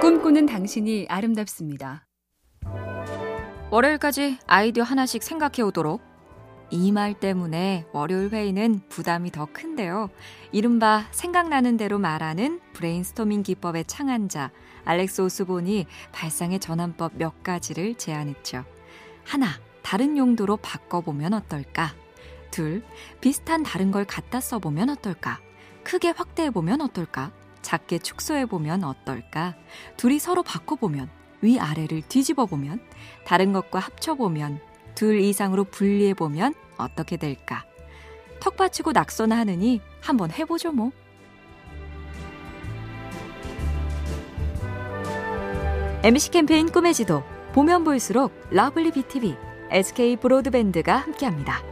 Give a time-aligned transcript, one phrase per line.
[0.00, 2.06] 꿈꾸는 당신이 아름답습니다.
[3.70, 6.00] 월요일까지 아이디어 하나씩 생각해 오도록.
[6.70, 10.08] 이 말 때문에 월요일 회의는 부담이 더 큰데요.
[10.52, 14.50] 이른바 생각나는 대로 말하는 브레인스토밍 기법의 창안자
[14.84, 18.64] 알렉스 오스본이 발상의 전환법 몇 가지를 제안했죠.
[19.24, 19.48] 하나,
[19.82, 21.92] 다른 용도로 바꿔보면 어떨까?
[22.50, 22.82] 둘,
[23.20, 25.40] 비슷한 다른 걸 갖다 써보면 어떨까?
[25.84, 27.32] 크게 확대해보면 어떨까?
[27.62, 29.54] 작게 축소해보면 어떨까?
[29.96, 31.08] 둘이 서로 바꿔보면,
[31.42, 32.80] 위아래를 뒤집어보면,
[33.24, 34.60] 다른 것과 합쳐보면,
[34.94, 37.64] 둘 이상으로 분리해보면 어떻게 될까?
[38.40, 40.90] 턱 받치고 낙서나 하느니 한번 해보죠 뭐.
[46.02, 49.36] MC 캠페인 꿈의 지도 보면 볼수록 lovely BTV,
[49.70, 51.62] SK 브로드밴드가 함께합니다.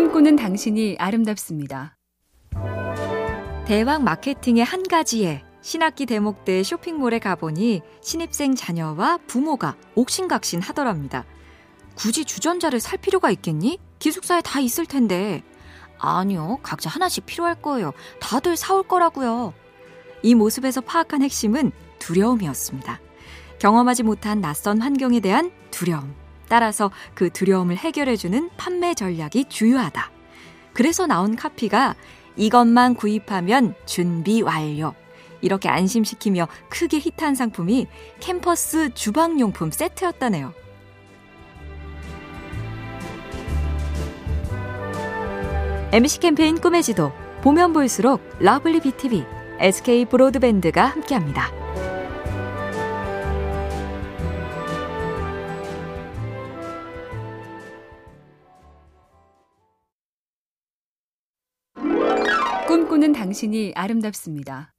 [0.00, 1.94] 꿈꾸는 당신이 아름답습니다.
[3.66, 11.26] 대왕 마케팅의 한 가지에 신학기 대목 때 쇼핑몰에 가보니 신입생 자녀와 부모가 옥신각신 하더랍니다.
[11.96, 13.78] 굳이 주전자를 살 필요가 있겠니?
[13.98, 15.42] 기숙사에 다 있을 텐데.
[15.98, 17.92] 아니요, 각자 하나씩 필요할 거예요.
[18.20, 19.52] 다들 사올 거라고요.
[20.22, 23.00] 이 모습에서 파악한 핵심은 두려움이었습니다.
[23.58, 26.19] 경험하지 못한 낯선 환경에 대한 두려움.
[26.50, 30.10] 따라서 그 두려움을 해결해주는 판매 전략이 주효하다.
[30.74, 31.94] 그래서 나온 카피가
[32.36, 34.94] 이것만 구입하면 준비 완료.
[35.42, 37.86] 이렇게 안심시키며 크게 히트한 상품이
[38.18, 40.52] 캠퍼스 주방용품 세트였다네요.
[45.92, 47.12] MC 캠페인 꿈의 지도
[47.42, 49.24] 보면 볼수록 lovely BTV,
[49.60, 51.59] SK 브로드밴드가 함께합니다.
[62.70, 64.72] 꿈꾸는 당신이 아름답습니다.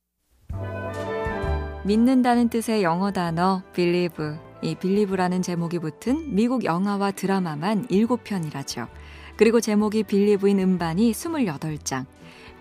[1.84, 4.28] 믿는다는 뜻의 영어 단어 believe,
[4.62, 8.88] 이 believe라는 제목이 붙은 미국 영화와 드라마만 7편이라죠.
[9.36, 12.06] 그리고 제목이 believe인 음반이 28장.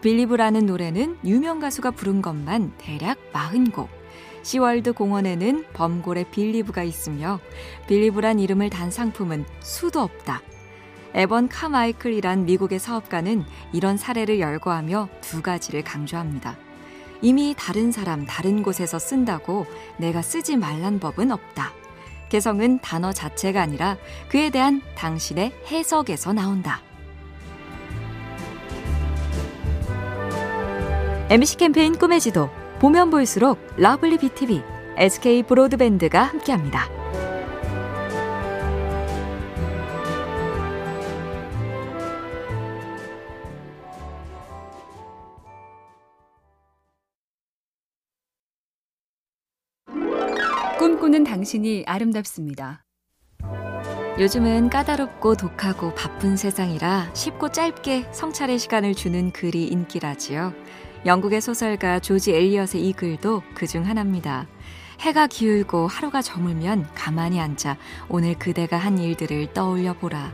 [0.02, 3.86] believe라는 노래는 유명 가수가 부른 것만 대략 40곡.
[4.42, 7.38] 시월드 공원에는 범고래 Believe가 있으며
[7.86, 10.42] Believe란 이름을 단 상품은 수도 없다.
[11.14, 16.56] 에번 카마이클이란 미국의 사업가는 이런 사례를 열거하며 두 가지를 강조합니다.
[17.22, 19.66] 이미 다른 사람, 다른 곳에서 쓴다고
[19.98, 21.72] 내가 쓰지 말란 법은 없다.
[22.28, 23.96] 개성은 단어 자체가 아니라
[24.28, 26.80] 그에 대한 당신의 해석에서 나온다.
[31.28, 32.50] MC 캠페인 꿈의 지도
[32.80, 34.62] 보면 볼수록 lovely BTV,
[34.96, 36.99] SK 브로드밴드가 함께합니다.
[50.80, 52.82] 꿈꾸는 당신이 아름답습니다.
[54.18, 60.54] 요즘은 까다롭고 독하고 바쁜 세상이라 쉽고 짧게 성찰의 시간을 주는 글이 인기라지요.
[61.04, 64.46] 영국의 소설가 조지 엘리엇의 이 글도 그 중 하나입니다.
[65.00, 67.76] 해가 기울고 하루가 저물면 가만히 앉아
[68.08, 70.32] 오늘 그대가 한 일들을 떠올려 보라.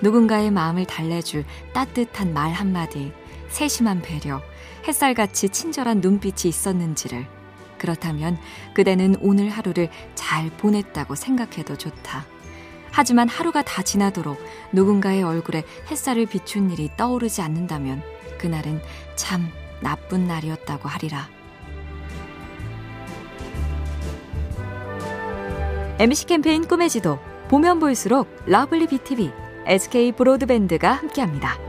[0.00, 3.10] 누군가의 마음을 달래줄 따뜻한 말 한마디,
[3.48, 4.40] 세심한 배려,
[4.86, 7.37] 햇살같이 친절한 눈빛이 있었는지를
[7.78, 8.38] 그렇다면
[8.74, 12.26] 그대는 오늘 하루를 잘 보냈다고 생각해도 좋다.
[12.90, 14.38] 하지만 하루가 다 지나도록
[14.72, 18.02] 누군가의 얼굴에 햇살을 비춘 일이 떠오르지 않는다면
[18.38, 18.80] 그날은
[19.14, 19.48] 참
[19.80, 21.28] 나쁜 날이었다고 하리라.
[25.98, 27.18] MC 캠페인 꿈의 지도
[27.48, 29.32] 보면 볼수록 lovely BTV,
[29.66, 31.67] SK 브로드밴드가 함께합니다.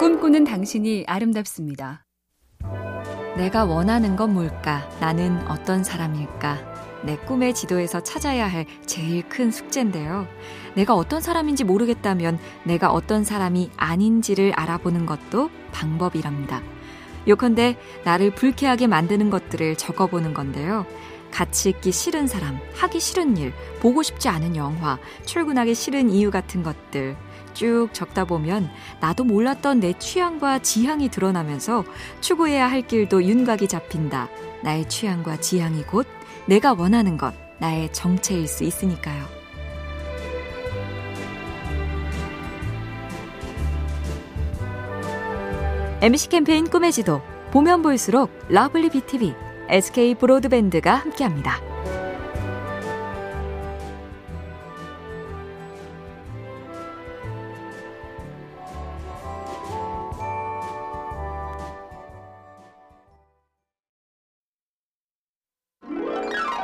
[0.00, 2.06] 꿈꾸는 당신이 아름답습니다.
[3.36, 4.88] 내가 원하는 건 뭘까?
[4.98, 7.02] 나는 어떤 사람일까?
[7.04, 10.26] 내 꿈의 지도에서 찾아야 할 제일 큰 숙제인데요.
[10.74, 16.62] 내가 어떤 사람인지 모르겠다면 내가 어떤 사람이 아닌지를 알아보는 것도 방법이랍니다.
[17.28, 20.86] 요컨대 나를 불쾌하게 만드는 것들을 적어보는 건데요.
[21.30, 26.62] 같이 있기 싫은 사람, 하기 싫은 일, 보고 싶지 않은 영화, 출근하기 싫은 이유 같은
[26.62, 27.18] 것들,
[27.54, 28.70] 쭉 적다 보면
[29.00, 31.84] 나도 몰랐던 내 취향과 지향이 드러나면서
[32.20, 34.28] 추구해야 할 길도 윤곽이 잡힌다.
[34.62, 36.06] 나의 취향과 지향이 곧
[36.46, 39.24] 내가 원하는 것, 나의 정체일 수 있으니까요.
[46.02, 47.20] MC 캠페인 꿈의 지도
[47.50, 49.34] 보면 볼수록 lovely BTV,
[49.68, 51.69] SK 브로드밴드가 함께합니다.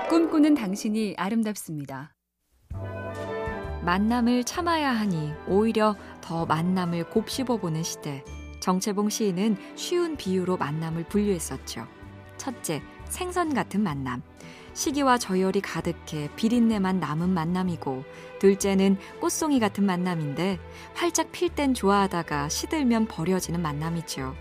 [0.09, 2.15] 꿈꾸는 당신이 아름답습니다.
[3.85, 8.25] 만남을 참아야 하니 오히려 더 만남을 곱씹어보는 시대.
[8.61, 11.89] 정채봉 시인은 쉬운 비유로 만남을 분류했었죠.
[12.37, 14.23] 첫째, 생선 같은 만남.
[14.75, 18.05] 시기와 저열이 가득해 비린내만 남은 만남이고,
[18.39, 20.61] 둘째는 꽃송이 같은 만남인데,
[20.95, 24.35] 활짝 필 땐 좋아하다가 시들면 버려지는 만남이죠.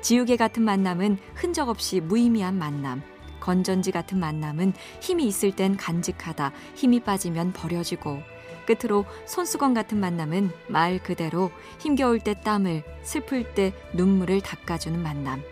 [0.00, 3.02] 지우개 같은 만남은 흔적 없이 무의미한 만남.
[3.46, 8.20] 건전지 같은 만남은 힘이 있을 땐 간직하다, 힘이 빠지면 버려지고,
[8.66, 15.42] 끝으로 손수건 같은 만남은 말 그대로 힘겨울 때 땀을, 슬플 때 눈물을 닦아주는 만남.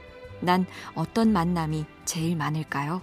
[0.41, 3.01] 난 어떤 만남이 제일 많을까요?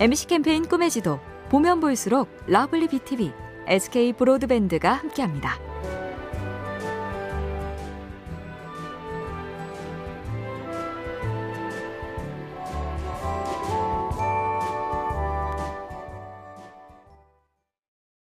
[0.00, 1.20] MC 캠페인 꿈의 지도,
[1.50, 3.32] 보면 볼수록 lovely BTV,
[3.68, 5.73] SK 브로드밴드가 함께합니다.